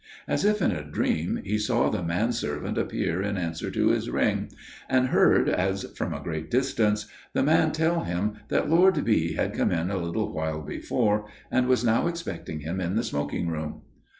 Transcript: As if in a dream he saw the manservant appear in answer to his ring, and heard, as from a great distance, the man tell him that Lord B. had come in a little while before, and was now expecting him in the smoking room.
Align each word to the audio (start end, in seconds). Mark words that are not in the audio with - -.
As 0.27 0.43
if 0.43 0.63
in 0.63 0.71
a 0.71 0.83
dream 0.83 1.43
he 1.45 1.59
saw 1.59 1.91
the 1.91 2.01
manservant 2.01 2.75
appear 2.75 3.21
in 3.21 3.37
answer 3.37 3.69
to 3.69 3.89
his 3.89 4.09
ring, 4.09 4.49
and 4.89 5.09
heard, 5.09 5.47
as 5.47 5.83
from 5.95 6.11
a 6.11 6.19
great 6.23 6.49
distance, 6.49 7.05
the 7.33 7.43
man 7.43 7.71
tell 7.71 8.03
him 8.03 8.33
that 8.47 8.67
Lord 8.67 9.05
B. 9.05 9.33
had 9.35 9.53
come 9.53 9.71
in 9.71 9.91
a 9.91 9.97
little 10.01 10.33
while 10.33 10.63
before, 10.63 11.27
and 11.51 11.67
was 11.67 11.83
now 11.85 12.07
expecting 12.07 12.61
him 12.61 12.81
in 12.81 12.95
the 12.95 13.03
smoking 13.03 13.47
room. 13.47 13.83